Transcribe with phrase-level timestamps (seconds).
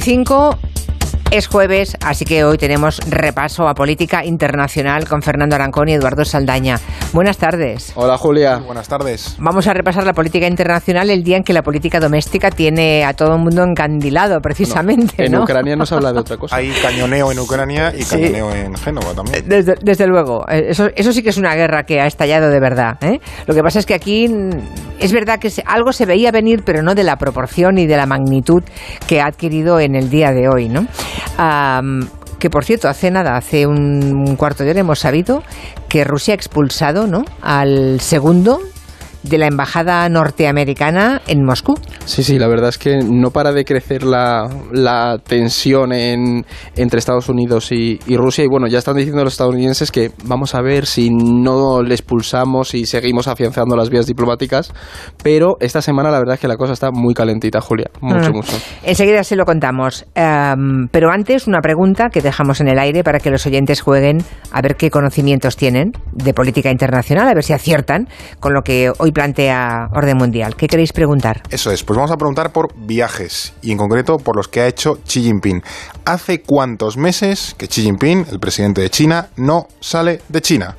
[0.00, 0.75] 25
[1.32, 6.24] es jueves, así que hoy tenemos repaso a política internacional con Fernando Arancón y Eduardo
[6.24, 6.78] Saldaña.
[7.12, 7.92] Buenas tardes.
[7.96, 8.58] Hola Julia.
[8.58, 9.36] Buenas tardes.
[9.38, 13.12] Vamos a repasar la política internacional el día en que la política doméstica tiene a
[13.12, 15.26] todo el mundo encandilado, precisamente.
[15.26, 15.42] en ¿no?
[15.42, 16.56] Ucrania no se habla de otra cosa.
[16.56, 18.16] Hay cañoneo en Ucrania y Sí.
[18.20, 19.44] cañoneo en Génova también.
[19.48, 22.60] Desde, desde luego, Eh, eso, eso sí que es una guerra que ha estallado de
[22.60, 22.96] verdad.
[23.02, 23.20] ¿eh?
[23.46, 24.50] Lo que pasa es que aquí mm,
[25.00, 27.96] es verdad que se- algo se veía venir, pero no de la proporción y de
[27.96, 28.62] la magnitud
[29.06, 30.68] que ha adquirido en el día de hoy.
[30.68, 30.86] ¿no?
[32.38, 35.42] Que por cierto, hace nada, hace un cuarto de hora hemos sabido
[35.88, 37.24] que Rusia ha expulsado ¿no?
[37.40, 38.60] al segundo
[39.28, 41.74] de la embajada norteamericana en Moscú.
[42.04, 46.44] Sí, sí, la verdad es que no para de crecer la, la tensión en,
[46.76, 48.44] entre Estados Unidos y, y Rusia.
[48.44, 52.74] Y bueno, ya están diciendo los estadounidenses que vamos a ver si no les pulsamos
[52.74, 54.72] y seguimos afianzando las vías diplomáticas.
[55.22, 57.90] Pero esta semana la verdad es que la cosa está muy calentita, Julia.
[58.00, 58.36] Mucho, Mm.
[58.36, 58.56] mucho.
[58.82, 60.04] Enseguida se lo contamos.
[60.14, 64.18] Em, pero antes, una pregunta que dejamos en el aire para que los oyentes jueguen
[64.52, 68.08] a ver qué conocimientos tienen de política internacional, a ver si aciertan
[68.40, 70.56] con lo que hoy plantea Orden Mundial.
[70.56, 71.40] ¿Qué queréis preguntar?
[71.48, 74.66] Eso es, pues vamos a preguntar por viajes y en concreto por los que ha
[74.66, 75.62] hecho Xi Jinping.
[76.04, 80.76] ¿Hace cuántos meses que Xi Jinping, el presidente de China, no sale de China?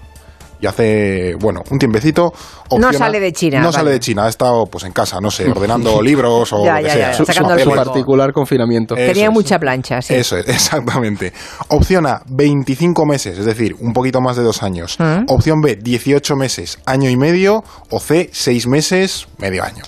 [0.59, 2.33] Y hace, bueno, un tiempecito...
[2.77, 3.77] No sale de China, No vale.
[3.77, 6.77] sale de China, ha estado pues en casa, no sé, ordenando libros o Ya, lo
[6.79, 7.11] que ya, sea.
[7.11, 8.95] ya, Su, sacando su particular confinamiento.
[8.97, 9.31] Eh, Tenía es.
[9.33, 10.15] mucha plancha, sí.
[10.15, 11.31] Eso es, exactamente.
[11.69, 14.97] Opción A, 25 meses, es decir, un poquito más de dos años.
[14.99, 15.25] Mm.
[15.27, 17.63] Opción B, 18 meses, año y medio.
[17.91, 19.83] O C, 6 meses, medio año.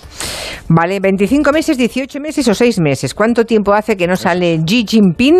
[0.68, 3.12] Vale, 25 meses, 18 meses o 6 meses.
[3.12, 5.36] ¿Cuánto tiempo hace que no sale Xi Jinping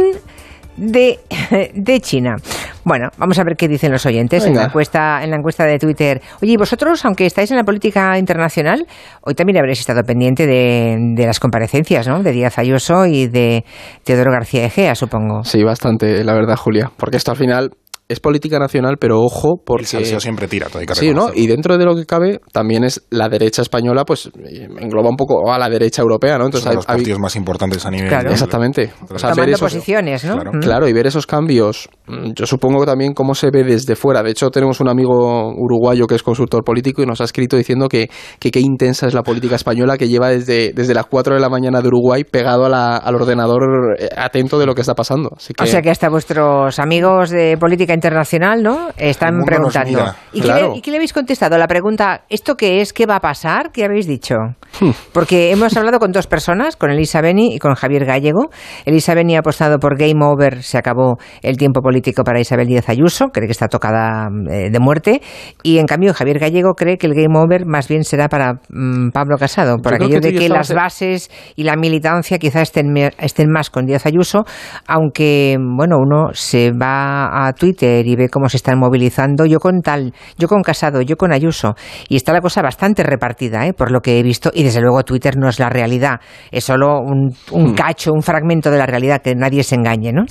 [0.76, 1.18] de,
[1.74, 2.36] de China?
[2.84, 5.78] Bueno, vamos a ver qué dicen los oyentes en la, encuesta, en la encuesta de
[5.78, 6.20] Twitter.
[6.42, 8.86] Oye, y vosotros, aunque estáis en la política internacional,
[9.22, 12.22] hoy también habréis estado pendiente de, de las comparecencias, ¿no?
[12.22, 13.64] De Díaz Ayuso y de
[14.04, 15.44] Teodoro García Egea, supongo.
[15.44, 16.90] Sí, bastante, la verdad, Julia.
[16.96, 17.70] Porque esto al final
[18.10, 19.82] es política nacional, pero ojo, porque...
[19.82, 21.30] El salseo siempre tira, todo hay que Sí, ¿no?
[21.34, 25.16] Y dentro de lo que cabe, también es la derecha española, pues eh, engloba un
[25.16, 26.46] poco a la derecha europea, ¿no?
[26.46, 28.08] Entonces, Entonces, los hay- hay- partidos más importantes a nivel...
[28.08, 28.30] Claro.
[28.30, 28.92] Exactamente.
[29.08, 30.34] O sea, Tomando esos- posiciones, ¿no?
[30.34, 30.52] Claro.
[30.54, 30.60] Mm.
[30.60, 34.22] Claro, y ver esos cambios, mm, yo supongo que también cómo se ve desde fuera.
[34.22, 37.88] De hecho, tenemos un amigo uruguayo que es consultor político y nos ha escrito diciendo
[37.88, 41.40] que que qué intensa es la política española, que lleva desde, desde las 4 de
[41.40, 44.94] la mañana de Uruguay pegado a la- al ordenador eh, atento de lo que está
[44.94, 45.30] pasando.
[45.36, 48.88] Así que, O sea que hasta vuestros amigos de política internacional, ¿no?
[48.96, 49.90] Están preguntando.
[49.98, 50.16] mira.
[50.32, 50.60] ¿Y, Claro.
[50.60, 51.58] qué le, y qué le habéis contestado?
[51.58, 52.92] La pregunta, ¿esto qué es?
[52.94, 53.70] ¿Qué va a pasar?
[53.72, 54.34] ¿Qué habéis dicho?
[54.80, 54.90] Hmm.
[55.12, 58.50] Porque hemos hablado con dos personas, con Elisa Beni y con Javier Gallego.
[58.86, 62.88] Elisa Beni ha apostado por Game Over, se acabó el tiempo político para Isabel Díaz
[62.88, 65.20] Ayuso, cree que está tocada eh, de muerte.
[65.62, 69.10] Y en cambio, Javier Gallego cree que el Game Over más bien será para mm,
[69.10, 72.62] Pablo Casado, por Yo creo aquello que de que las bases y la militancia quizá
[72.62, 74.44] estén, me- estén más con Díaz Ayuso,
[74.86, 79.80] aunque bueno, uno se va a Twitter y ve cómo se están movilizando, yo con
[79.82, 81.74] tal, yo con Casado, yo con Ayuso,
[82.08, 83.72] y está la cosa bastante repartida, ¿eh?
[83.72, 86.20] por lo que he visto, y desde luego Twitter no es la realidad,
[86.50, 90.24] es solo un, un cacho, un fragmento de la realidad, que nadie se engañe, ¿no?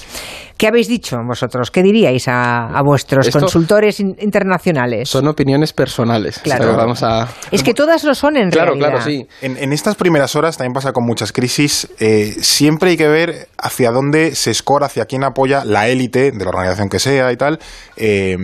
[0.58, 1.72] ¿Qué habéis dicho vosotros?
[1.72, 5.08] ¿Qué diríais a, a vuestros Esto- consultores in- internacionales?
[5.10, 6.40] son opiniones personales.
[6.40, 6.76] Claro.
[6.76, 7.28] Vamos a...
[7.52, 8.90] Es que todas lo son en Claro, realidad.
[8.90, 9.26] claro, sí.
[9.42, 13.48] En, en estas primeras horas, también pasa con muchas crisis, eh, siempre hay que ver
[13.58, 17.38] hacia dónde se escora, hacia quién apoya la élite de la organización que sea y
[17.40, 17.58] tal,
[17.98, 18.38] eh,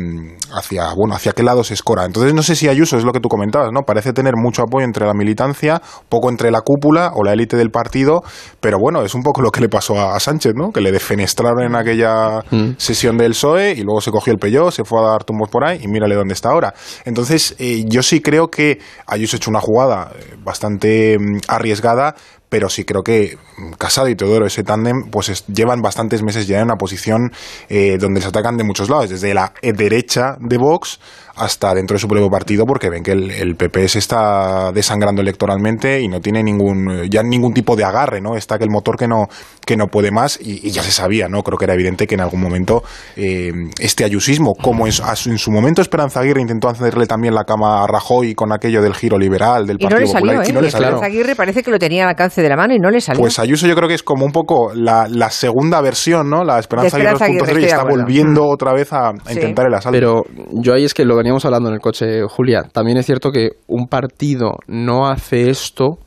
[0.52, 2.06] hacia, bueno, hacia qué lado se escora.
[2.06, 3.82] Entonces, no sé si Ayuso es lo que tú comentabas, ¿no?
[3.84, 5.80] Parece tener mucho apoyo entre la militancia,
[6.10, 8.24] poco entre la cúpula o la élite del partido,
[8.60, 10.72] pero bueno, es un poco lo que le pasó a, a Sánchez, ¿no?
[10.72, 12.42] Que le defenestraron en aquella
[12.78, 15.66] sesión del PSOE y luego se cogió el pelló, se fue a dar tumbos por
[15.66, 16.74] ahí y mírale dónde está ahora.
[17.04, 22.16] Entonces, eh, yo sí creo que Ayuso ha hecho una jugada eh, bastante mm, arriesgada,
[22.50, 26.48] pero sí creo que mm, Casado y Teodoro, ese tándem, pues es- llevan bastantes meses
[26.48, 27.32] ya en una posición
[27.70, 31.00] eh, donde se atacan de muchos lados, desde la eh, derecha de Vox
[31.36, 35.22] hasta dentro de su propio partido, porque ven que el, el PP se está desangrando
[35.22, 38.36] electoralmente y no tiene ningún eh, ya ningún tipo de agarre, ¿no?
[38.36, 39.28] Está que el motor que no
[39.66, 41.44] que no puede más y, y ya se sabía, ¿no?
[41.44, 42.84] Creo que era evidente que en algún momento
[43.16, 47.84] eh, este ayusismo, como en, en su momento Esperanza Aguirre intentó hacerle también la cama
[47.84, 50.50] a Rajoy con aquello del giro liberal del Y no Partido le salió, Popular, ¿eh?
[50.50, 50.88] y no le salió.
[50.88, 53.20] Esperanza Aguirre parece que lo tenía al alcance de la mano y no le salió.
[53.22, 56.44] Pues Ayuso yo creo que es como un poco la, la segunda versión, ¿no?
[56.44, 58.50] La Esperanza, Aguirre 2.0 Aguirre, de está volviendo Mm.
[58.54, 59.34] otra vez a, a Sí.
[59.36, 59.96] intentar el asalto.
[59.98, 60.24] Pero
[60.62, 62.62] yo ahí es que lo veníamos hablando en el coche, Julia.
[62.72, 65.98] También es cierto que un partido no hace esto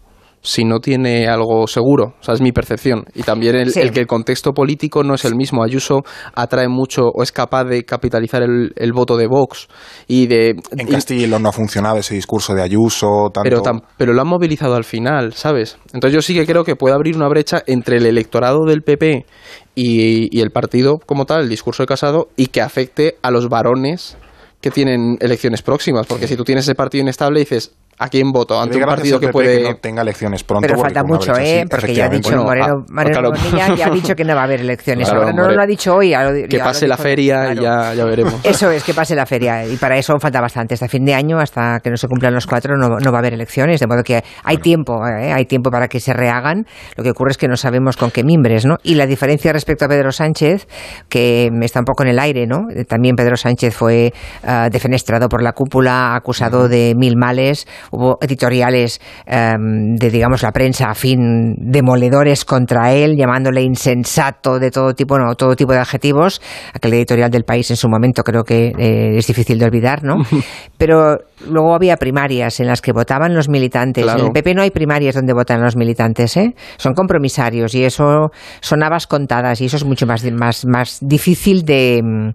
[0.40, 2.14] si no tiene algo seguro.
[2.20, 3.04] O sea, es mi percepción.
[3.16, 3.80] Y también el, Sí.
[3.80, 5.64] el que el contexto político no es el mismo.
[5.64, 6.02] Ayuso
[6.36, 9.66] atrae mucho o es capaz de capitalizar el, el voto de Vox
[10.06, 10.54] y de...
[10.70, 13.42] En Castilla no ha funcionado ese discurso de Ayuso, tanto...
[13.42, 15.76] pero, tam- pero lo han movilizado al final, ¿sabes?
[15.92, 19.26] Entonces yo sí que creo que puede abrir una brecha entre el electorado del PP
[19.74, 23.48] y, y el partido como tal, el discurso de Casado, y que afecte a los
[23.48, 24.16] varones
[24.60, 26.06] que tienen elecciones próximas.
[26.06, 28.60] Porque si tú tienes ese partido inestable, dices, ¿a quién voto?
[28.60, 29.58] Ante un partido que puede...
[29.58, 30.66] que no tenga elecciones pronto.
[30.66, 31.60] Pero falta mucho, ¿eh?
[31.60, 33.76] así, Porque ya ha dicho Bueno, Moreno, ah, Moreno claro.
[33.76, 35.08] Ya ha dicho que no va a haber elecciones.
[35.08, 35.56] Claro, Ahora no Moreno.
[35.56, 36.10] lo ha dicho hoy.
[36.10, 37.92] ya lo- que pase la feria y claro.
[37.92, 38.34] ya, ya veremos.
[38.44, 39.66] Eso es, que pase la feria.
[39.66, 40.74] Y para eso falta bastante.
[40.74, 43.20] Hasta fin de año, hasta que no se cumplan los cuatro, no, no va a
[43.20, 43.80] haber elecciones.
[43.80, 45.32] De modo que hay tiempo, ¿eh?
[45.32, 46.64] hay tiempo para que se rehagan.
[46.96, 48.76] Lo que ocurre es que no sabemos con qué mimbres, ¿no?
[48.82, 50.66] Y la diferencia respecto a Pedro Sánchez,
[51.08, 52.66] que está un poco en el aire, ¿no?
[52.74, 54.12] Eh, También Pedro Sánchez fue
[54.44, 57.66] ah, defenestrado por la cúpula, acusado de mil males.
[57.90, 64.94] Hubo editoriales em, de, digamos, la prensa afín demoledores contra él, llamándole insensato de todo
[64.94, 66.40] tipo, no, todo tipo de adjetivos.
[66.74, 70.16] Aquel editorial del país en su momento creo que eh, es difícil de olvidar, ¿no?
[70.78, 74.04] Pero luego había primarias en las que votaban los militantes.
[74.04, 74.20] Claro.
[74.20, 76.54] En el PP no hay primarias donde votan los militantes, ¿eh?
[76.76, 78.30] Son compromisarios y eso
[78.60, 82.32] son habas contadas y eso es mucho más, más, más difícil de,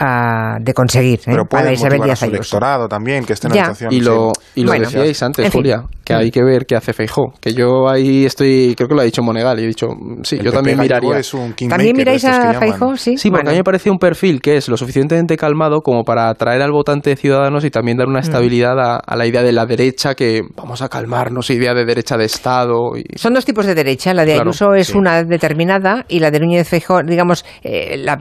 [0.00, 1.22] mm, de conseguir ¿eh?
[1.26, 3.92] Pero para puede Isabel motivar a su electorado también, que esté en la situación.
[3.92, 4.60] Y lo, sí.
[4.60, 5.60] y lo Bueno, decíais antes, en fin.
[5.60, 7.32] Julia, que hay que ver qué hace Feijó.
[7.40, 10.36] Que yo ahí estoy, creo que lo ha dicho Monegal, y he dicho, mm, sí,
[10.36, 11.18] El yo PP también miraría.
[11.18, 12.54] es un kingmaker ¿También miráis a.
[12.54, 12.96] Feijóo?
[12.96, 13.50] Sí, Sí, porque Bueno.
[13.50, 16.72] a mí me parece un perfil que es lo suficientemente calmado como para atraer al
[16.72, 18.10] votante de Ciudadanos y también dar Mm.
[18.10, 21.84] una estabilidad a, a la idea de la derecha, que vamos a calmarnos, idea de
[21.84, 22.96] derecha de Estado.
[22.96, 23.04] Y...
[23.18, 24.14] Son dos tipos de derecha.
[24.14, 24.96] La de Claro, Ayuso es sí.
[24.98, 28.20] una determinada y la de Núñez Feijóo, digamos, eh, la-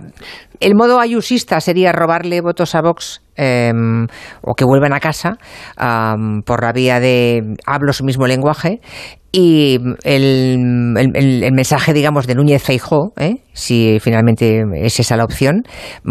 [0.60, 3.72] el modo ayusista sería robarle votos a Vox eh,
[4.42, 5.38] o que vuelvan a casa
[6.46, 8.82] por la vía de hablo su mismo lenguaje
[9.32, 13.38] y el, el- el- el mensaje, digamos, de Núñez Feijóo, ¿eh?
[13.54, 15.64] si finalmente es esa la opción,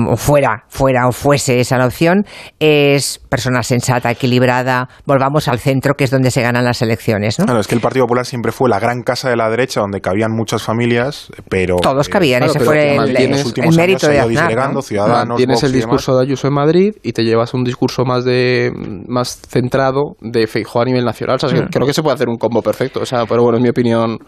[0.07, 2.25] o fuera, fuera o fuese esa la opción,
[2.61, 7.47] es persona sensata, equilibrada, volvamos al centro, que es donde se ganan las elecciones, ¿no?
[7.47, 10.01] Claro, es que el Partido Popular siempre fue la gran casa de la derecha donde
[10.01, 11.77] cabían muchas familias, pero...
[11.77, 14.83] Todos eh, cabían, claro, ese fue que el, el mérito años de Aznar.
[14.83, 18.25] Ciudadanos, Tienes Vox el discurso de Ayuso en Madrid y te llevas un discurso más
[18.25, 18.71] de
[19.09, 21.37] más centrado de Feijóo a nivel nacional.
[21.37, 21.69] O sea, es que Mm.
[21.71, 23.01] creo que se puede hacer un combo perfecto.
[23.29, 24.19] Pero bueno, es mi opinión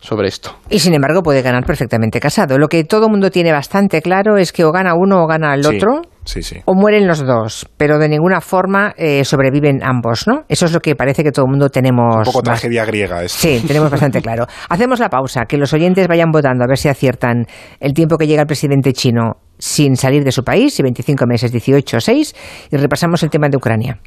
[0.00, 0.56] sobre esto.
[0.68, 2.58] Y sin embargo puede ganar perfectamente casado.
[2.58, 5.54] Lo que todo el mundo tiene bastante claro es que o gana uno o gana
[5.54, 6.02] el Sí, otro.
[6.24, 6.56] Sí, sí.
[6.64, 10.44] O mueren los dos, pero de ninguna forma eh, sobreviven ambos, ¿no?
[10.48, 12.18] Eso es lo que parece que todo el mundo tenemos.
[12.18, 13.38] Un poco tragedia griega esto.
[13.40, 14.46] Sí, tenemos bastante claro.
[14.68, 17.46] Hacemos la pausa, que los oyentes vayan votando a ver si aciertan
[17.80, 21.52] el tiempo que llega el presidente chino sin salir de su país, si 25 meses,
[21.52, 22.34] 18 o 6,
[22.70, 23.98] y repasamos el tema de Ucrania.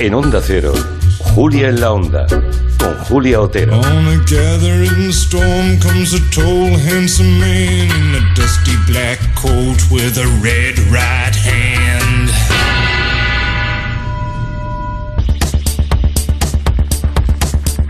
[0.00, 0.72] En Onda Cero,
[1.34, 2.24] Julia en la Onda,
[2.78, 3.80] con Julia Otero.
[3.80, 10.16] On a gathering storm comes a tall, handsome man in a dusty black coat with
[10.16, 12.30] a red right hand.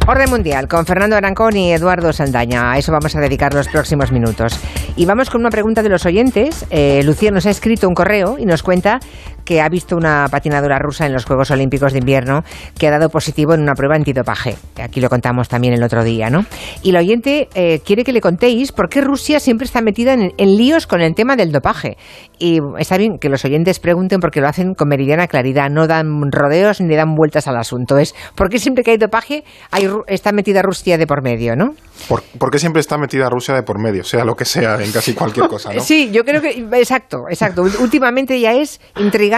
[0.06, 2.72] Orden Mundial con Fernando Arancón y Eduardo Saldaña.
[2.72, 4.58] A eso vamos a dedicar los próximos minutos.
[4.96, 6.64] Y vamos con una pregunta de los oyentes.
[6.70, 9.00] Eh, Lucía nos ha escrito un correo y nos cuenta
[9.48, 12.44] que ha visto una patinadora rusa en los Juegos Olímpicos de Invierno
[12.78, 14.56] que ha dado positivo en una prueba antidopaje.
[14.78, 16.44] Aquí lo contamos también el otro día, ¿no?
[16.82, 20.34] Y la oyente eh, quiere que le contéis por qué Rusia siempre está metida en,
[20.36, 21.96] en líos con el tema del dopaje.
[22.38, 26.30] Y está bien que los oyentes pregunten porque lo hacen con meridiana claridad, no dan
[26.30, 27.96] rodeos ni dan vueltas al asunto.
[27.96, 31.70] Es por qué siempre que hay dopaje hay, está metida Rusia de por medio, ¿no?
[32.06, 34.04] ¿Por, por qué siempre está metida Rusia de por medio?
[34.04, 35.80] Sea lo que sea, en casi cualquier cosa, ¿no?
[35.80, 37.62] Sí, yo creo que exacto, exacto.
[37.62, 38.80] Últimamente ya es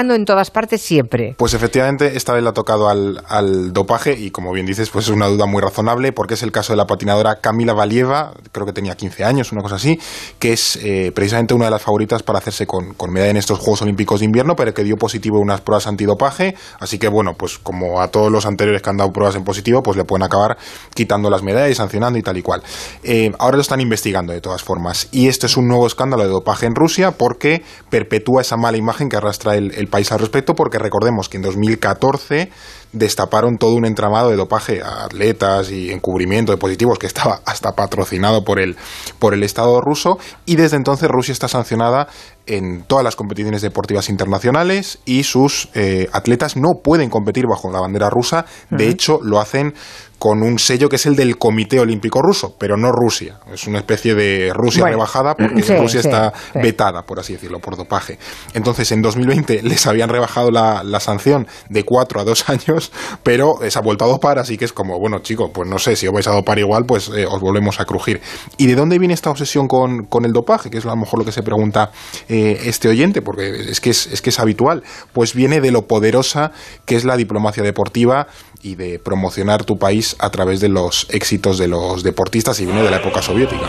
[0.00, 1.34] en todas partes siempre.
[1.36, 5.10] Pues efectivamente, esta vez le ha tocado al, dopaje y como bien dices, pues es
[5.10, 8.72] una duda muy razonable porque es el caso de la patinadora Camila Valieva, creo que
[8.72, 9.98] tenía 15 años, una cosa así,
[10.38, 13.58] que es eh, precisamente una de las favoritas para hacerse con, con medalla en estos
[13.58, 17.58] Juegos Olímpicos de Invierno, pero que dio positivo unas pruebas antidopaje, así que bueno, pues
[17.58, 20.56] como a todos los anteriores que han dado pruebas en positivo, pues le pueden acabar
[20.94, 22.62] quitando las medallas, sancionando y tal y cual.
[23.02, 26.30] Eh, ahora lo están investigando de todas formas y esto es un nuevo escándalo de
[26.30, 30.78] dopaje en Rusia porque perpetúa esa mala imagen que arrastra el país al respecto porque
[30.78, 32.50] recordemos que en 2014
[32.92, 37.72] destaparon todo un entramado de dopaje a atletas y encubrimiento de positivos que estaba hasta
[37.72, 38.76] patrocinado por el,
[39.18, 42.08] por el Estado ruso y desde entonces Rusia está sancionada
[42.46, 47.80] en todas las competiciones deportivas internacionales y sus eh, atletas no pueden competir bajo la
[47.80, 48.44] bandera rusa.
[48.70, 49.74] De hecho, lo hacen
[50.18, 53.38] con un sello que es el del Comité Olímpico Ruso, pero no Rusia.
[53.50, 56.58] Es una especie de Rusia Bueno, rebajada porque sí, Rusia sí, está sí.
[56.60, 58.18] vetada, por así decirlo, por dopaje.
[58.52, 62.79] Entonces, en 2020 les habían rebajado la, la sanción de cuatro a dos años,
[63.22, 65.78] pero eh, se ha vuelto a dopar, así que es como, bueno, chicos, pues no
[65.78, 68.20] sé, si os vais a dopar igual, pues eh, os volvemos a crujir.
[68.56, 70.70] ¿Y de dónde viene esta obsesión con, con el dopaje?
[70.70, 71.90] Que es a lo mejor lo que se pregunta
[72.28, 74.82] eh, este oyente, porque es que es, es que es habitual.
[75.12, 76.52] Pues viene de lo poderosa
[76.84, 78.26] que es la diplomacia deportiva
[78.62, 82.82] y de promocionar tu país a través de los éxitos de los deportistas y viene
[82.82, 83.68] de la época soviética.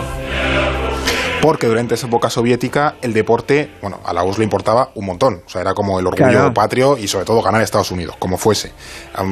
[1.41, 5.41] Porque durante esa época soviética el deporte, bueno, a la URSS le importaba un montón.
[5.45, 6.53] O sea, era como el orgullo Claro.
[6.53, 8.71] patrio y sobre todo ganar a Estados Unidos, como fuese,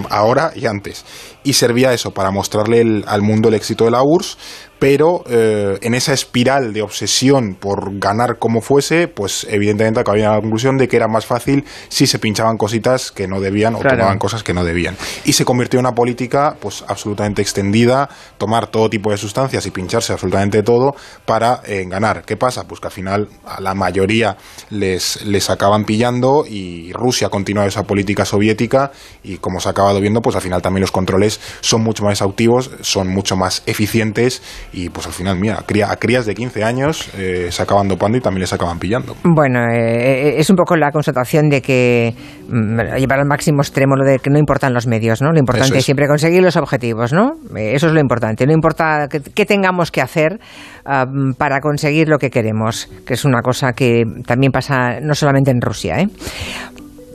[0.10, 1.06] ahora y antes.
[1.44, 4.38] Y servía eso para mostrarle el- al mundo el éxito de la URSS,
[4.80, 10.36] pero eh, en esa espiral de obsesión por ganar como fuese, pues evidentemente acababa a
[10.36, 13.80] la conclusión de que era más fácil si se pinchaban cositas que no debían o
[13.80, 13.98] Claro.
[13.98, 14.96] tomaban cosas que no debían.
[15.26, 19.72] Y se convirtió en una política pues absolutamente extendida, tomar todo tipo de sustancias y
[19.72, 20.96] pincharse absolutamente todo
[21.26, 22.24] para eh, ganar.
[22.26, 22.66] ¿Qué pasa?
[22.68, 24.38] Pues que al final a la mayoría
[24.70, 28.92] les, les acaban pillando y Rusia ha continuado esa política soviética
[29.24, 32.14] y como se ha acabado viendo, pues al final también los controles son mucho más
[32.14, 34.42] exhaustivos, son mucho más eficientes
[34.74, 37.88] y pues al final, mira, a, cría- a crías de 15 años eh, se acaban
[37.88, 39.16] dopando y también les acaban pillando.
[39.24, 42.14] Bueno, eh, es un poco la constatación de que
[42.48, 45.32] mm, llevar al máximo extremo lo de que no importan los medios, ¿no?
[45.32, 45.86] Lo importante es es.
[45.86, 47.32] siempre conseguir los objetivos, ¿no?
[47.56, 48.46] Eh, Eso es lo importante.
[48.46, 50.40] No importa qué, tengamos que hacer
[50.86, 51.06] ah,
[51.38, 55.62] para conseguir lo que queremos, que es una cosa que también pasa no solamente en
[55.62, 56.08] Rusia, ¿eh?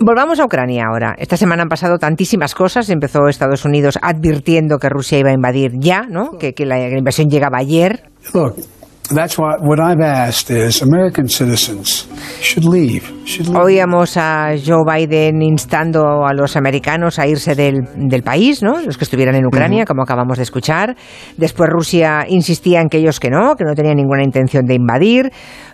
[0.01, 1.15] Volvamos a Ucrania ahora.
[1.19, 2.91] Esta semana han pasado tantísimas cosas.
[2.91, 6.39] Empezó Estados Unidos advirtiendo que Rusia iba a invadir ya, ¿no?
[6.39, 8.11] Que, que la invasión llegaba ayer.
[8.33, 8.57] Look,
[9.15, 12.07] that's what what I've asked is American citizens
[12.41, 13.05] should leave.
[13.55, 18.81] Oíamos a Joe Biden instando a los americanos a irse del, del país, ¿no?
[18.81, 20.95] Los que estuvieran en Ucrania, como acabamos de escuchar.
[21.37, 25.33] Después Rusia insistía en que ellos que no, que no tenían ninguna intención de invadir.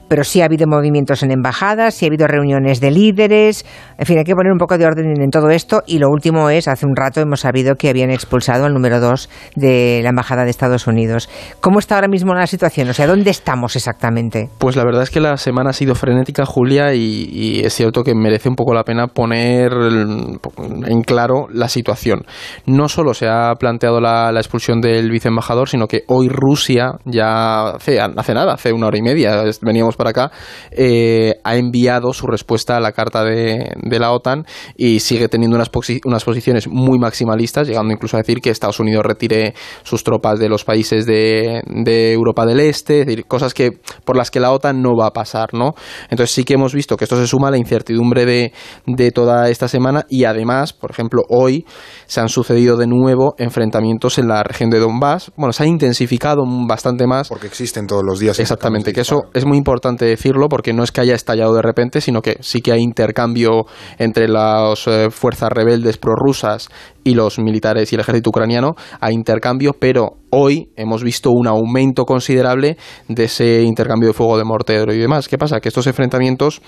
[0.08, 3.64] Pero sí ha habido movimientos en embajadas, sí ha habido reuniones de líderes.
[3.96, 5.82] En fin, hay que poner un poco de orden en todo esto.
[5.86, 9.30] Y lo último es, hace un rato hemos sabido que habían expulsado al número dos
[9.54, 11.28] de la Embajada de Estados Unidos.
[11.60, 12.88] ¿Cómo está ahora mismo la situación?
[12.88, 14.48] O sea, ¿dónde estamos exactamente?
[14.58, 18.04] Pues la verdad es que la semana ha sido frenética, Julia, y, y es cierto
[18.04, 22.26] que merece un poco la pena poner en claro la situación.
[22.66, 27.98] No solo se ha planteado la, expulsión del viceembajador, sino que hoy Rusia, ya hace,
[27.98, 30.32] hace nada, hace una hora y media, veníamos para acá,
[30.70, 34.44] eh, ha enviado su respuesta a la carta de, la OTAN
[34.76, 38.80] y sigue teniendo unas, posi- unas posiciones muy maximalistas, llegando incluso a decir que Estados
[38.80, 43.54] Unidos retire sus tropas de los países de, de Europa del Este, es decir, cosas
[43.54, 45.74] que por las que la OTAN no va a pasar, ¿no?
[46.10, 48.52] Entonces sí que hemos visto que esto se suma a la incertidumbre de,
[48.86, 51.64] de toda esta semana y además, por ejemplo, hoy
[52.06, 55.32] se han sucedido de nuevo enfrentamientos en la región de Donbass.
[55.36, 57.28] Bueno, se ha intensificado bastante más.
[57.28, 58.38] Porque existen todos los días.
[58.38, 62.00] Exactamente, que eso es muy importante decirlo porque no es que haya estallado de repente,
[62.00, 63.66] sino que sí que hay intercambio
[63.98, 66.68] entre las eh, fuerzas rebeldes prorrusas
[67.04, 72.04] y los militares y el ejército ucraniano, hay intercambio, pero hoy hemos visto un aumento
[72.04, 72.76] considerable
[73.08, 75.28] de ese intercambio de fuego de mortero y demás.
[75.28, 75.60] ¿Qué pasa?
[75.60, 76.60] Que estos enfrentamientos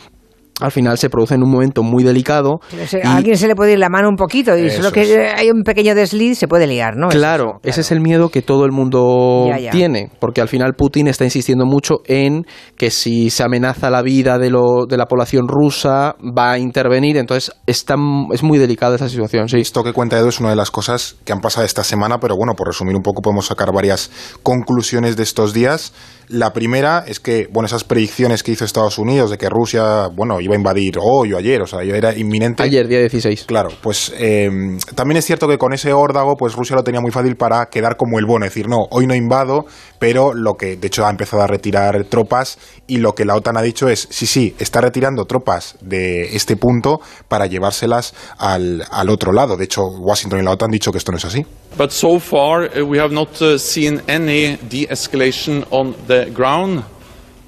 [0.62, 2.60] al final se producen en un momento muy delicado.
[2.86, 5.02] Se- y- A alguien se le puede ir la mano un poquito y solo que
[5.02, 5.34] es.
[5.36, 7.08] hay un pequeño desliz se puede liar, ¿no?
[7.08, 9.70] Es Claro, eso, ese es el miedo que todo el mundo Ya, ya.
[9.70, 12.44] tiene, porque al final Putin está insistiendo mucho en
[12.76, 17.16] que si se amenaza la vida de, lo, de la población rusa, va a intervenir,
[17.16, 17.94] entonces está,
[18.32, 19.58] es muy delicada esa situación, sí.
[19.60, 22.36] Esto que cuenta Edu es una de las cosas que han pasado esta semana, pero
[22.36, 24.10] bueno, por resumir un poco podemos sacar varias
[24.42, 25.92] conclusiones de estos días.
[26.32, 30.40] La primera es que, bueno, esas predicciones que hizo Estados Unidos de que Rusia, bueno,
[30.40, 32.62] iba a invadir hoy o ayer, o sea, ya era inminente.
[32.62, 33.44] Ayer, día 16.
[33.44, 34.48] Claro, pues eh,
[34.94, 37.98] también es cierto que con ese órdago, pues Rusia lo tenía muy fácil para quedar
[37.98, 39.66] como el bono, es decir, no, hoy no invado,
[39.98, 43.58] pero lo que, de hecho, ha empezado a retirar tropas y lo que la OTAN
[43.58, 49.10] ha dicho es, sí, sí, está retirando tropas de este punto para llevárselas al, al
[49.10, 49.58] otro lado.
[49.58, 51.44] De hecho, Washington y la OTAN han dicho que esto no es así.
[51.76, 56.84] But so far, uh, we have not uh, seen any de-escalation on the ground.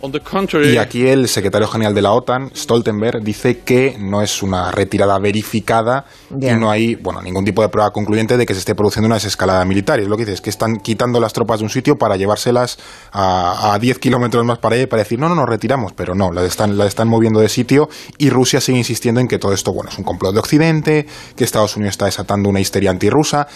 [0.05, 4.21] On the contrary, Y aquí el secretario general de la OTAN, Stoltenberg, dice que no
[4.21, 8.53] es una retirada verificada y no hay bueno, ningún tipo de prueba concluyente de que
[8.53, 9.99] se esté produciendo una desescalada militar.
[9.99, 12.17] Y es lo que dice, es que están quitando las tropas de un sitio para
[12.17, 12.79] llevárselas
[13.13, 16.15] a, a 10 kilómetros más para allá y para decir, no, no, nos retiramos, pero
[16.15, 19.55] no, las están, las están moviendo de sitio y Rusia sigue insistiendo en que todo
[19.55, 23.49] esto bueno, es un complot de Occidente, que Estados Unidos está desatando una histeria antirrusa.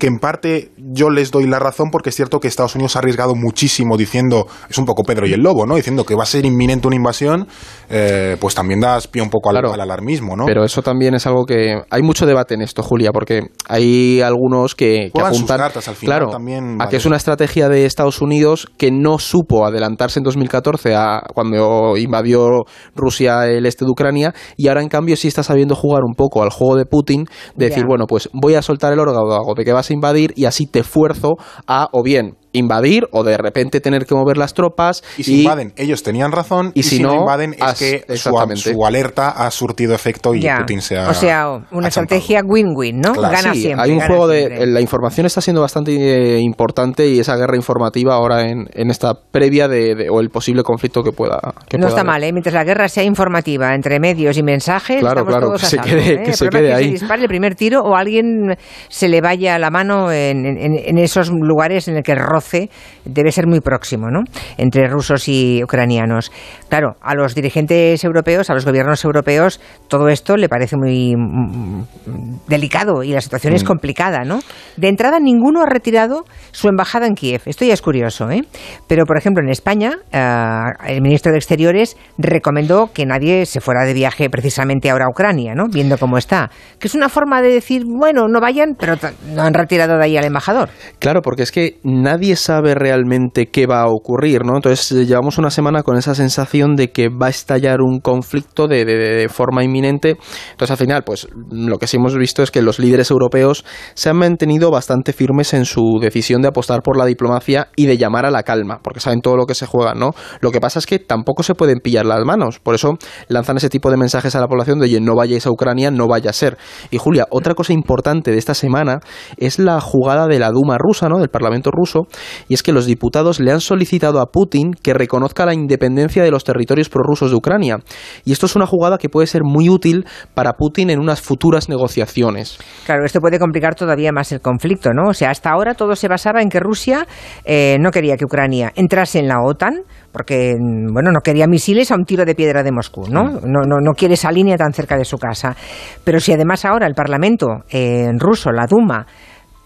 [0.00, 2.98] que en parte yo les doy la razón porque es cierto que Estados Unidos ha
[2.98, 5.76] arriesgado muchísimo diciendo, es un poco Pedro y el Lobo, ¿no?
[5.76, 7.46] Diciendo que va a ser inminente una invasión,
[7.88, 9.72] eh, pues también das pie un poco al, Claro.
[9.72, 10.46] al alarmismo, ¿no?
[10.46, 14.74] Pero eso también es algo que hay mucho debate en esto, Julia, porque hay algunos
[14.74, 18.20] que, que apuntan cartas al final claro, también, a que es una estrategia de Estados
[18.20, 24.34] Unidos que no supo adelantarse en 2014 a cuando invadió Rusia el este de Ucrania
[24.56, 27.66] y ahora en cambio sí está sabiendo jugar un poco al juego de Putin de
[27.66, 29.22] decir, bueno, pues voy a soltar el órgano
[29.56, 31.34] de que vas a invadir y así te fuerzo
[31.66, 35.72] a o bien invadir o de repente tener que mover las tropas y si invaden,
[35.76, 38.84] ellos tenían razón, y y, si si, no, no, invaden, es has- que su, su
[38.86, 40.58] alerta ha surtido efecto y Ya.
[40.58, 43.12] Putin se ha o sea, una estrategia win-win, ¿no?
[43.12, 43.34] Claro.
[43.36, 43.84] Gana Sí, siempre.
[43.84, 44.58] hay un gana juego siempre.
[44.58, 44.66] de...
[44.66, 49.14] La información está siendo bastante eh, importante y esa guerra informativa ahora en, en esta
[49.30, 51.38] previa de, de- o el posible conflicto que pueda...
[51.68, 52.12] que no pueda está haber.
[52.12, 52.32] mal, ¿eh?
[52.32, 55.70] Mientras la guerra sea informativa, entre medios y mensajes, Claro, estamos claro, todos que a
[55.70, 56.22] se salvo, quede- ¿eh?
[56.24, 56.84] que El se quede es que ahí.
[56.84, 58.56] se dispare el primer tiro o alguien
[58.88, 62.68] se le vaya la mano en, en- en esos lugares en el que el roce
[63.04, 64.24] debe ser muy próximo, ¿no?
[64.58, 66.30] Entre rusos y ucranianos.
[66.68, 72.48] Claro, a los dirigentes europeos, a los gobiernos europeos, todo esto le parece muy mm,
[72.48, 73.56] delicado y la situación Mm.
[73.56, 74.40] es complicada, ¿no?
[74.76, 77.42] De entrada, ninguno ha retirado su embajada en Kiev.
[77.46, 78.42] Esto ya es curioso, ¿eh?
[78.88, 83.84] Pero, por ejemplo, en España, eh, el ministro de Exteriores recomendó que nadie se fuera
[83.84, 85.66] de viaje precisamente ahora a Ucrania, ¿no?
[85.68, 86.50] Viendo cómo está.
[86.78, 88.96] Que es una forma de decir, bueno, no vayan, pero
[89.34, 90.70] no han retirado de ahí al embajador.
[90.98, 94.56] Claro, porque es que nadie sabe realmente qué va a ocurrir, ¿no?
[94.56, 98.68] Entonces eh, llevamos una semana con esa sensación de que va a estallar un conflicto
[98.68, 100.16] de, forma inminente.
[100.52, 104.10] Entonces al final, pues lo que sí hemos visto es que los líderes europeos se
[104.10, 108.26] han mantenido bastante firmes en su decisión de apostar por la diplomacia y de llamar
[108.26, 110.10] a la calma, porque saben todo lo que se juega, ¿no?
[110.40, 112.96] Lo que pasa es que tampoco se pueden pillar las manos, por eso
[113.28, 116.08] lanzan ese tipo de mensajes a la población de, oye, no vayáis a Ucrania, no
[116.08, 116.58] vaya a ser.
[116.90, 119.00] Y Julia, otra cosa importante de esta semana
[119.36, 121.18] es la jugada de la Duma rusa, ¿no?
[121.18, 122.06] Del Parlamento ruso,
[122.48, 126.30] y es que los diputados le han solicitado a Putin que reconozca la independencia de
[126.30, 127.78] los territorios prorrusos de Ucrania.
[128.24, 131.68] Y esto es una jugada que puede ser muy útil para Putin en unas futuras
[131.68, 132.58] negociaciones.
[132.86, 135.10] Claro, esto puede complicar todavía más el conflicto, ¿no?
[135.10, 137.06] O sea, hasta ahora todo se basaba en que Rusia
[137.44, 141.90] eh, no quería que Ucrania entrase en la OTAN, porque, mm, bueno, no quería misiles
[141.90, 143.40] a un tiro de piedra de Moscú, ¿no?
[143.42, 145.56] No, no, no quiere esa línea tan cerca de su casa.
[146.04, 149.06] Pero si además ahora el Parlamento eh, en ruso, la Duma,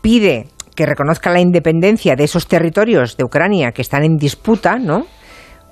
[0.00, 0.46] pide
[0.76, 5.06] que reconozca la independencia de esos territorios de Ucrania que están en disputa, ¿no?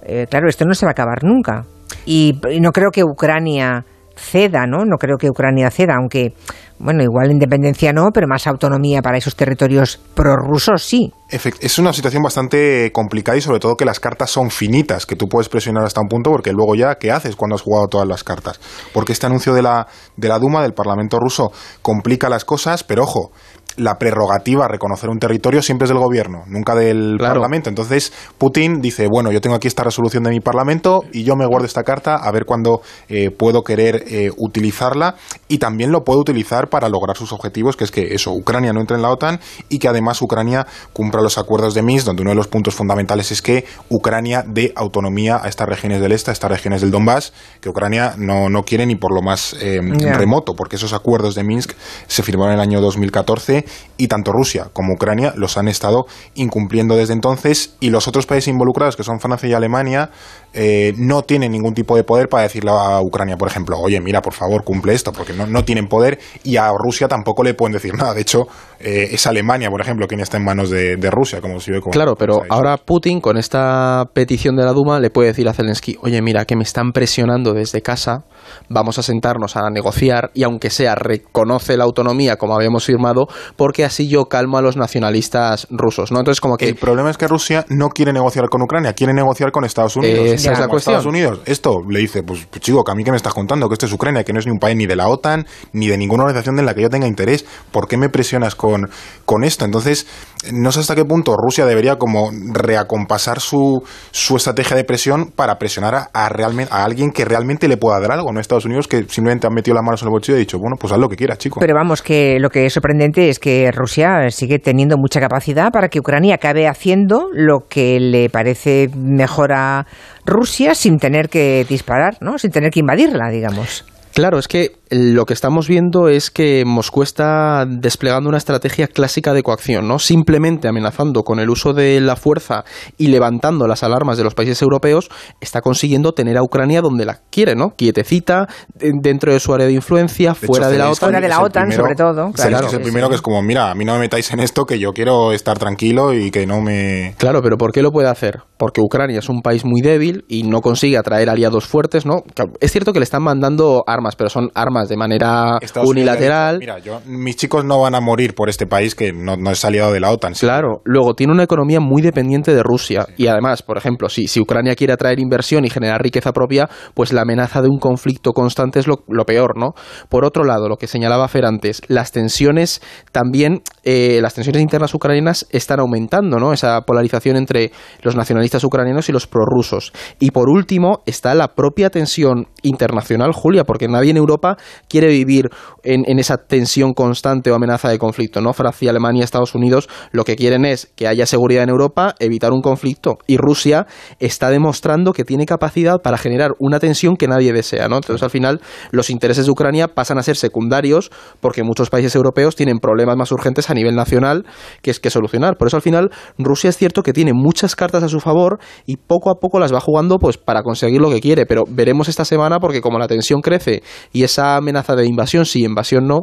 [0.02, 1.64] Eh, claro, esto no se va a acabar nunca.
[2.06, 3.84] Y, y no creo que Ucrania
[4.16, 4.84] ceda, ¿no?
[4.84, 6.34] No creo que Ucrania ceda, aunque,
[6.78, 11.12] bueno, igual independencia no, pero más autonomía para esos territorios prorrusos sí.
[11.28, 15.26] Es una situación bastante complicada y sobre todo que las cartas son finitas, que tú
[15.26, 18.22] puedes presionar hasta un punto porque luego ya, ¿qué haces cuando has jugado todas las
[18.22, 18.60] cartas?
[18.92, 21.50] Porque este anuncio de la, de la Duma, del Parlamento ruso,
[21.82, 23.32] complica las cosas, pero ojo,
[23.76, 27.34] la prerrogativa a reconocer un territorio siempre es del gobierno, nunca del Claro.
[27.34, 27.68] Parlamento.
[27.68, 31.46] Entonces, Putin dice, bueno, yo tengo aquí esta resolución de mi Parlamento y yo me
[31.46, 35.16] guardo esta carta a ver cuándo eh, puedo querer eh, utilizarla
[35.48, 38.80] y también lo puedo utilizar para lograr sus objetivos, que es que eso, Ucrania no
[38.80, 42.30] entre en la OTAN y que además Ucrania cumpla los acuerdos de Minsk, donde uno
[42.30, 46.32] de los puntos fundamentales es que Ucrania dé autonomía a estas regiones del este, a
[46.32, 49.80] estas regiones del Donbass, que Ucrania no, no quiere ni por lo más eh,
[50.16, 51.72] remoto, porque esos acuerdos de Minsk
[52.06, 53.63] se firmaron en el año 2014
[53.96, 58.48] y tanto Rusia como Ucrania los han estado incumpliendo desde entonces y los otros países
[58.48, 60.10] involucrados, que son Francia y Alemania,
[60.54, 64.22] eh, no tienen ningún tipo de poder para decirle a Ucrania, por ejemplo, oye, mira,
[64.22, 67.72] por favor, cumple esto, porque no, no tienen poder y a Rusia tampoco le pueden
[67.72, 68.14] decir nada.
[68.14, 68.46] De hecho,
[68.78, 71.80] eh, es Alemania, por ejemplo, quien está en manos de, de Rusia, como se ve
[71.80, 75.54] como Claro, pero ahora Putin con esta petición de la Duma le puede decir a
[75.54, 78.24] Zelensky, oye, mira, que me están presionando desde casa,
[78.68, 83.84] vamos a sentarnos a negociar y aunque sea reconoce la autonomía como habíamos firmado, porque
[83.84, 86.18] así yo calmo a los nacionalistas rusos, ¿no?
[86.18, 89.50] Entonces como que El problema es que Rusia no quiere negociar con Ucrania, quiere negociar
[89.50, 90.43] con Estados Unidos.
[90.44, 90.96] Esa Y es la como cuestión.
[90.96, 93.68] Estados Unidos, esto le dice, pues, pues, chico, que a mí que me estás contando
[93.68, 95.88] que esto es Ucrania, que no es ni un país ni de la OTAN, ni
[95.88, 97.44] de ninguna organización en la que yo tenga interés.
[97.72, 98.88] ¿Por qué me presionas con,
[99.24, 99.64] con esto?
[99.64, 100.06] Entonces,
[100.52, 105.58] no sé hasta qué punto Rusia debería como reacompasar su, su estrategia de presión para
[105.58, 108.88] presionar a, a, realmente, a alguien que realmente le pueda dar algo, no Estados Unidos
[108.88, 110.98] que simplemente han metido las manos en el bolsillo y ha dicho, bueno, pues haz
[110.98, 111.60] lo que quieras, chico.
[111.60, 115.88] Pero vamos, que lo que es sorprendente es que Rusia sigue teniendo mucha capacidad para
[115.88, 119.86] que Ucrania acabe haciendo lo que le parece mejor a
[120.34, 122.38] Rusia sin tener que disparar, ¿no?
[122.38, 123.84] Sin tener que invadirla, digamos.
[124.12, 129.32] Claro, es que lo que estamos viendo es que Moscú está desplegando una estrategia clásica
[129.32, 129.98] de coacción, ¿no?
[129.98, 132.64] Simplemente amenazando con el uso de la fuerza
[132.98, 137.20] y levantando las alarmas de los países europeos, está consiguiendo tener a Ucrania donde la
[137.30, 137.70] quiere, ¿no?
[137.76, 140.98] Quietecita, de- dentro de su área de influencia, De fuera hecho, de la OTAN.
[140.98, 142.66] Fuera de la OTAN, sobre todo, claro.
[142.66, 144.78] es el primero que es como, mira, a mí no me metáis en esto, que
[144.78, 147.14] yo quiero estar tranquilo y que no me...
[147.18, 148.40] Claro, pero ¿por qué lo puede hacer?
[148.58, 152.22] Porque Ucrania es un país muy débil y no consigue atraer aliados fuertes, ¿no?
[152.60, 156.58] Es cierto que le están mandando armas, pero son armas de manera Estados unilateral.
[156.58, 159.50] dicho, Mira, yo, mis chicos no van a morir por este país que no, no
[159.50, 160.34] es aliado de la OTAN.
[160.34, 160.44] sí.
[160.46, 164.40] Claro, luego tiene una economía muy dependiente de Rusia y además, por ejemplo, si, si
[164.40, 168.78] Ucrania quiere atraer inversión y generar riqueza propia, pues la amenaza de un conflicto constante
[168.78, 169.74] es lo, lo peor, ¿no?
[170.08, 172.80] Por otro lado, lo que señalaba Fer antes, las tensiones
[173.12, 176.52] también, eh, las tensiones internas ucranianas están aumentando, ¿no?
[176.52, 179.92] Esa polarización entre los nacionalistas ucranianos y los prorrusos.
[180.18, 184.56] Y por último, está la propia tensión internacional, Julia, porque nadie en Europa
[184.88, 185.50] quiere vivir
[185.82, 188.52] en, esa tensión constante o amenaza de conflicto, ¿no?
[188.52, 192.62] Francia, Alemania, Estados Unidos lo que quieren es que haya seguridad en Europa, evitar un
[192.62, 193.18] conflicto.
[193.26, 193.86] Y Rusia
[194.18, 197.84] está demostrando que tiene capacidad para generar una tensión que nadie desea.
[197.84, 202.56] Entonces, al final, los intereses de Ucrania pasan a ser secundarios porque muchos países europeos
[202.56, 204.44] tienen problemas más urgentes a nivel nacional
[204.82, 205.56] que es que solucionar.
[205.56, 208.96] Por eso, al final, Rusia es cierto que tiene muchas cartas a su favor y
[208.96, 211.46] poco a poco las va jugando pues para conseguir lo que quiere.
[211.46, 215.64] Pero veremos esta semana porque como la tensión crece y esa amenaza de invasión sí,
[215.64, 216.22] invasión no,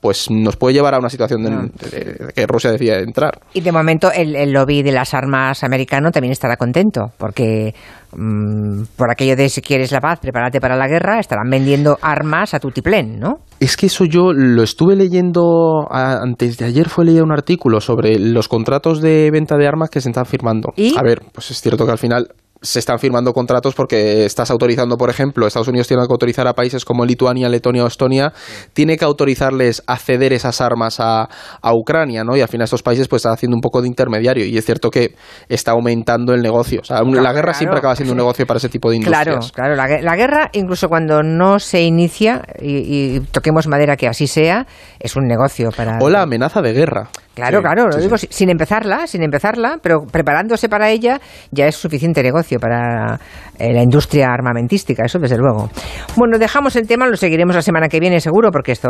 [0.00, 3.40] pues nos puede llevar a una situación de, de- de que Rusia decida entrar.
[3.54, 7.74] Y de momento el, el lobby de las armas americano también estará contento, porque
[8.14, 12.54] mm, por aquello de si quieres la paz, prepárate para la guerra, estarán vendiendo armas
[12.54, 13.38] a tutiplén, ¿no?
[13.58, 17.80] Es que eso yo lo estuve leyendo a- antes de ayer, fue leer un artículo
[17.80, 20.68] sobre los contratos de venta de armas que se están firmando.
[20.76, 20.96] ¿Y?
[20.96, 22.28] A ver, pues es cierto que al final
[22.62, 26.54] se están firmando contratos porque estás autorizando, por ejemplo, Estados Unidos tiene que autorizar a
[26.54, 28.32] países como Lituania, Letonia o Estonia,
[28.72, 31.28] tiene que autorizarles a ceder esas armas a,
[31.60, 32.36] a Ucrania, ¿no?
[32.36, 34.90] Y al final estos países pues están haciendo un poco de intermediario y es cierto
[34.90, 35.14] que
[35.48, 36.80] está aumentando el negocio.
[36.80, 37.58] O sea, un- la guerra Claro.
[37.58, 39.52] siempre acaba siendo un negocio para ese tipo de Claro, industrias.
[39.52, 39.76] claro.
[39.76, 44.26] La, gue- la guerra, incluso cuando no se inicia, y, y toquemos madera que así
[44.26, 44.66] sea,
[44.98, 45.98] es un negocio para...
[46.00, 47.08] O la amenaza de guerra.
[47.36, 48.26] Claro, Sí, claro, lo digo sí.
[48.30, 51.20] sin empezarla, sin empezarla, pero preparándose para ella
[51.50, 53.20] ya es suficiente negocio para
[53.58, 55.68] eh, la industria armamentística, eso desde luego.
[56.16, 58.88] Bueno, dejamos el tema, lo seguiremos la semana que viene seguro, porque esto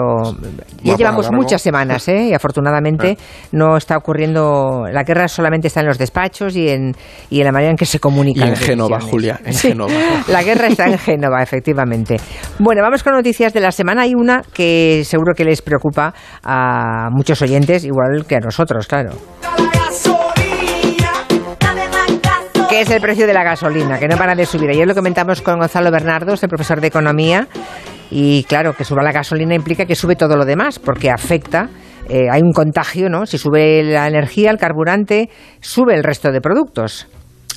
[0.80, 1.42] ya llevamos largo.
[1.42, 2.28] muchas semanas, ¿eh?
[2.28, 3.18] y afortunadamente
[3.50, 6.94] no está ocurriendo, la guerra solamente está en los despachos y en,
[7.30, 8.46] y en la manera en que se comunican.
[8.46, 9.00] Y en Génova.
[9.00, 9.92] Julia, en Génova.
[10.28, 12.16] La guerra está en Génova, efectivamente.
[12.60, 14.02] Bueno, vamos con noticias de la semana.
[14.02, 19.10] Hay una que seguro que les preocupa a muchos oyentes, igual que a nosotros, claro.
[22.68, 24.68] que es el precio de la gasolina, que no para de subir.
[24.70, 27.46] Ayer lo comentamos con Gonzalo Bernardos, el profesor de Economía,
[28.10, 31.68] y claro, que suba la gasolina implica que sube todo lo demás, porque afecta,
[32.08, 33.24] eh, hay un contagio, ¿no?
[33.24, 37.06] Si sube la energía, el carburante, sube el resto de productos.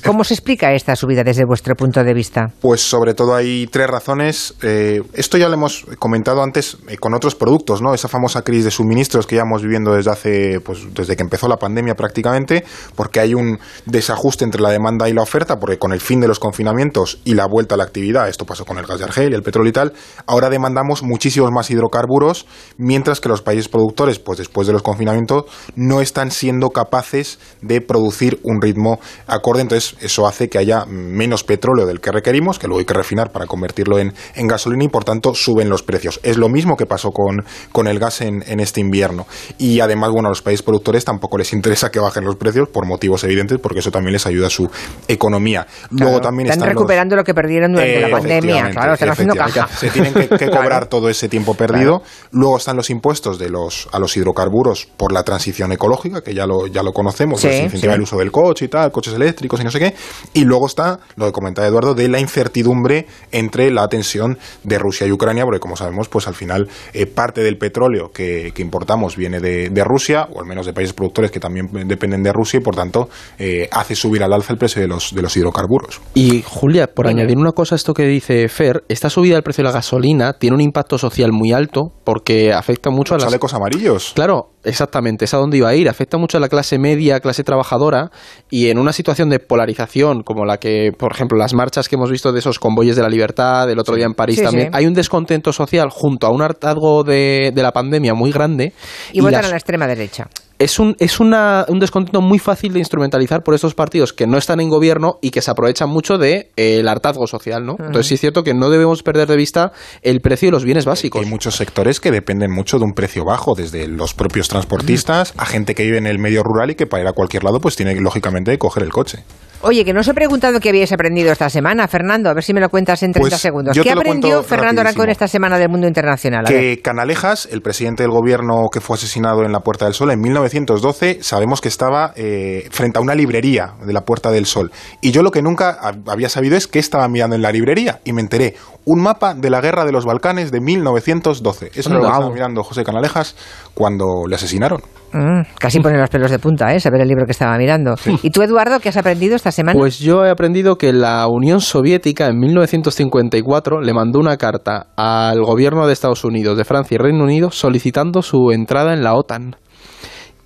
[0.04, 2.52] ¿Cómo se explica esta subida desde vuestro punto de vista?
[2.60, 4.54] Pues sobre todo hay tres razones.
[4.62, 7.94] Eh, esto ya lo hemos comentado antes eh, con otros productos, ¿no?
[7.94, 11.56] Esa famosa crisis de suministros que llevamos viviendo desde hace, pues desde que empezó la
[11.56, 16.00] pandemia prácticamente, porque hay un desajuste entre la demanda y la oferta, porque con el
[16.00, 18.98] fin de los confinamientos y la vuelta a la actividad, esto pasó con el gas
[18.98, 19.92] de Argel el petróleo y tal,
[20.26, 25.44] ahora demandamos muchísimos más hidrocarburos, mientras que los países productores, pues después de los confinamientos,
[25.76, 29.62] no están siendo capaces de producir un ritmo acorde.
[29.62, 33.30] Entonces, eso hace que haya menos petróleo del que requerimos, que luego hay que refinar
[33.32, 36.20] para convertirlo en, en gasolina y por tanto suben los precios.
[36.22, 39.26] Es lo mismo que pasó con, con el gas en, en este invierno.
[39.58, 42.86] Y además, bueno, a los países productores tampoco les interesa que bajen los precios por
[42.86, 44.68] motivos evidentes, porque eso también les ayuda a su
[45.08, 45.66] economía.
[45.90, 48.36] Luego también están están los- recuperando lo que perdieron durante eh, la pandemia.
[48.38, 49.68] efectivamente, Claro, están haciendo caja.
[49.68, 50.62] Se tienen que, que Claro.
[50.62, 52.02] cobrar todo ese tiempo perdido.
[52.32, 56.46] Luego están los impuestos de los a los hidrocarburos por la transición ecológica, que ya
[56.46, 57.96] lo, ya lo conocemos, Sí, se incentiva sí.
[57.96, 59.94] el uso del coche y tal, coches eléctricos y no sé qué.
[60.34, 65.06] Y luego está lo que comentaba Eduardo de la incertidumbre entre la tensión de Rusia
[65.06, 69.16] y Ucrania, porque como sabemos, pues al final eh, parte del petróleo que, que importamos
[69.16, 72.58] viene de, de Rusia, o al menos de países productores que también dependen de Rusia,
[72.58, 76.00] y por tanto eh, hace subir al alza el precio de los, de los hidrocarburos.
[76.14, 79.62] Y Julia, por añadir una cosa a esto que dice Fer, esta subida del precio
[79.62, 83.30] de la gasolina tiene un impacto social muy alto porque afecta mucho a Los las...
[83.32, 84.12] chalecos amarillos.
[84.14, 85.88] Claro, exactamente, es a dónde iba a ir.
[85.88, 88.10] Afecta mucho a la clase media, clase trabajadora
[88.50, 92.10] y en una situación de polarización como la que, por ejemplo, las marchas que hemos
[92.10, 94.72] visto de esos convoyes de la libertad, el otro día en París Sí, también, sí.
[94.74, 98.72] hay un descontento social junto a un hartazgo de, de la pandemia muy grande.
[99.12, 100.28] Y, votan las- a la extrema derecha.
[100.58, 104.36] es un, es una- un descontento muy fácil de instrumentalizar por estos partidos que no
[104.36, 107.76] están en gobierno y que se aprovechan mucho del de, el hartazgo social, ¿no?
[107.78, 110.84] Entonces sí es cierto que no debemos perder de vista el precio de los bienes
[110.84, 111.22] básicos.
[111.24, 115.46] Hay muchos sectores que dependen mucho de un precio bajo, desde los propios transportistas a
[115.46, 117.76] gente que vive en el medio rural y que para ir a cualquier lado pues
[117.76, 119.24] tiene lógicamente que coger el coche.
[119.62, 122.30] Oye, que no os he preguntado qué habíais aprendido esta semana, Fernando.
[122.30, 123.78] A ver si me lo cuentas en 30 Pues, segundos.
[123.78, 126.46] ¿Qué aprendió Fernando Arancón esta semana del mundo internacional?
[126.46, 126.60] A ver.
[126.76, 130.20] Que Canalejas, el presidente del gobierno que fue asesinado en la Puerta del Sol en
[130.20, 134.72] 1912, sabemos que estaba eh, frente a una librería de la Puerta del Sol.
[135.02, 138.00] Y yo lo que nunca hab- había sabido es qué estaba mirando en la librería.
[138.04, 138.54] Y me enteré,
[138.86, 141.72] un mapa de la guerra de los Balcanes de 1912.
[141.74, 143.36] Eso lo estaba mirando José Canalejas
[143.74, 144.80] cuando le asesinaron.
[145.12, 146.80] Mm, casi pone los pelos de punta, ¿eh?
[146.80, 147.94] Saber el libro que estaba mirando.
[148.22, 149.78] ¿Y tú, Eduardo, qué has aprendido esta semana?
[149.78, 155.42] Pues yo he aprendido que la Unión Soviética en 1954 le mandó una carta al
[155.42, 159.56] gobierno de Estados Unidos, de Francia y Reino Unido solicitando su entrada en la OTAN.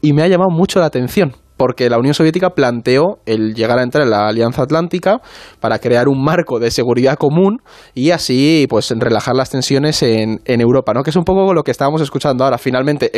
[0.01, 3.83] Y me ha llamado mucho la atención, porque la Unión Soviética planteó el llegar a
[3.83, 5.21] entrar en la Alianza Atlántica
[5.61, 7.59] para crear un marco de seguridad común
[7.95, 11.03] y así pues relajar las tensiones en, en Europa, ¿no?
[11.03, 12.59] Que es un poco lo que estábamos escuchando ahora.
[12.59, 13.11] Finalmente,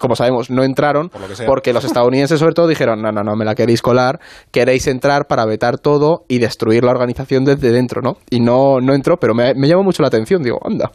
[0.00, 3.36] como sabemos, no entraron Por lo porque los estadounidenses sobre todo dijeron, no, no, no,
[3.36, 4.18] me la queréis colar,
[4.50, 8.16] queréis entrar para vetar todo y destruir la organización desde dentro, ¿no?
[8.30, 10.90] Y no, no entró, pero me, me llamó mucho la atención, digo, anda.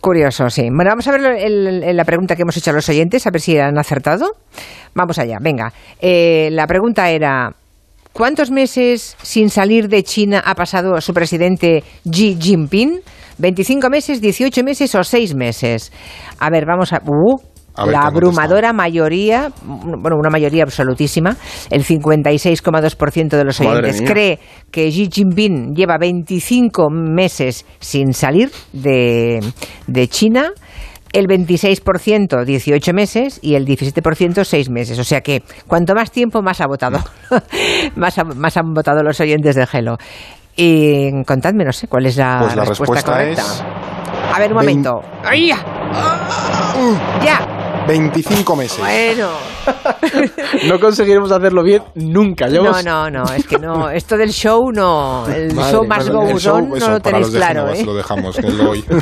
[0.00, 0.62] Curioso, sí.
[0.74, 3.30] Bueno, vamos a ver el- el- la pregunta que hemos hecho a los oyentes, a
[3.30, 4.32] ver si han acertado.
[4.94, 5.72] Vamos allá, venga.
[6.00, 7.54] Eh, la pregunta era,
[8.12, 13.00] ¿cuántos meses sin salir de China ha pasado su presidente Xi Jinping?
[13.38, 15.92] ¿25 meses, 18 meses o 6 meses?
[16.38, 17.00] A ver, vamos a...
[17.06, 17.40] Uh,
[17.74, 21.36] A ver la abrumadora mayoría, bueno, una mayoría absolutísima,
[21.70, 24.38] el 56,2% de los oyentes cree
[24.70, 29.40] que Xi Jinping lleva 25 meses sin salir de,
[29.86, 30.52] de China,
[31.12, 34.98] el 26% 18 meses y el 17% 6 meses.
[34.98, 36.98] O sea que cuanto más tiempo, más ha votado.
[37.96, 39.96] más, ha- más han votado los oyentes de Gelo.
[40.56, 44.34] Y contadme, no sé, cuál es la, Pues la respuesta, respuesta correcta.
[44.34, 45.00] A ver, un momento.
[45.24, 45.56] ¡Ay, ya!
[47.82, 47.86] ¡Ya!
[47.86, 48.78] 25 meses.
[48.78, 49.30] Bueno.
[50.68, 52.46] No conseguiremos hacerlo bien nunca.
[52.46, 53.88] No, Llevamos- no, no, es que no.
[53.90, 55.26] Esto del show no.
[55.28, 57.84] El Madre show más show, on no eso, lo tenéis claro, ¿eh?
[57.84, 58.84] lo dejamos, que es lo hoy.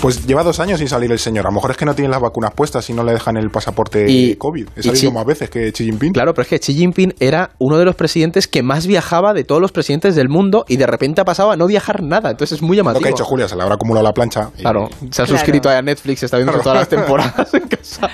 [0.00, 1.46] Pues lleva dos años sin salir el señor.
[1.46, 3.48] A lo mejor es que no tiene las vacunas puestas y no le dejan el
[3.48, 4.68] pasaporte Y- COVID.
[4.76, 6.12] He salido más veces que Xi Jinping.
[6.12, 9.44] Claro, pero es que Xi Jinping era uno de los presidentes que más viajaba de
[9.44, 12.30] todos los presidentes del mundo y de repente ha pasado a no viajar nada.
[12.30, 13.02] Entonces es muy Lo llamativo.
[13.02, 14.50] que ha hecho Julia, se le habrá acumulado la plancha.
[14.58, 15.38] y- Claro, se ha Claro.
[15.38, 18.10] suscrito a Netflix, está viendo todas las temporadas en casa.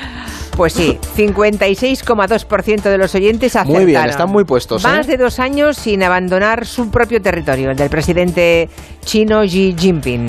[0.56, 3.82] Pues sí, 56,2% de los oyentes acertaron.
[3.82, 4.88] Muy bien, están muy puestos, ¿eh?
[4.88, 8.68] Más de dos años sin abandonar su propio territorio, el del presidente
[9.04, 10.26] chino Xi Jinping.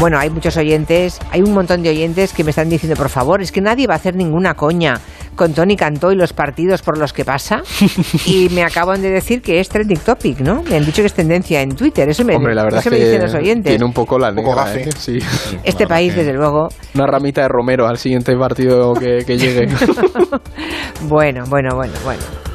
[0.00, 3.42] Bueno, hay muchos oyentes, hay un montón de oyentes que me están diciendo, por favor,
[3.42, 5.00] es que nadie va a hacer ninguna coña
[5.38, 7.62] con Tony Cantó y los partidos por los que pasa.
[8.26, 10.62] y me acaban de decir que es trending topic, ¿no?
[10.64, 12.08] Me han dicho que es tendencia en Twitter.
[12.08, 13.70] Eso me, Hombre, la verdad eso es me que dicen los oyentes.
[13.70, 14.74] tiene un poco la poco negra.
[14.74, 14.90] ¿eh?
[14.98, 15.18] Sí.
[15.64, 19.68] Este Bueno, país, desde luego, Una ramita de Romero al siguiente partido que, que llegue.
[21.02, 22.47] Bueno, bueno, bueno, bueno.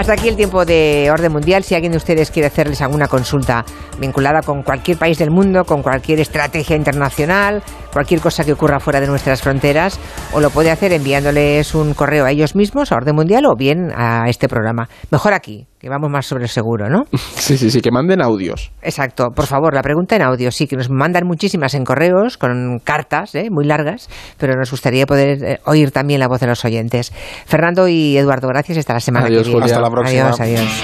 [0.00, 1.62] Hasta aquí el tiempo de orden mundial.
[1.62, 3.66] Si alguien de ustedes quiere hacerles alguna consulta
[3.98, 9.02] vinculada con cualquier país del mundo, con cualquier estrategia internacional, cualquier cosa que ocurra fuera
[9.02, 10.00] de nuestras fronteras,
[10.32, 13.92] o lo puede hacer enviándoles un correo a ellos mismos, a orden mundial, o bien
[13.94, 14.88] a este programa.
[15.10, 17.04] Mejor aquí, que vamos más sobre el seguro, ¿no?
[17.40, 18.70] Sí, sí, sí, que manden audios.
[18.82, 19.30] Exacto.
[19.34, 20.52] Por favor, la pregunta en audio.
[20.52, 23.48] Sí, que nos mandan muchísimas en correos, con cartas ¿eh?
[23.50, 27.12] muy largas, pero nos gustaría poder eh, oír también la voz de los oyentes.
[27.46, 28.78] Fernando y Eduardo, gracias.
[28.78, 29.62] Hasta la semana Adiós, que viene.
[29.62, 29.74] Julia.
[29.74, 30.22] Hasta la próxima.
[30.22, 30.82] Adiós, adiós.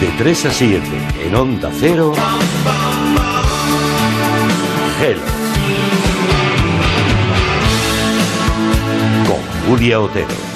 [0.00, 0.80] De 3 a 7
[1.26, 2.12] en Onda Cero.
[5.00, 5.20] Hello.
[9.26, 10.53] Con Julia Otero.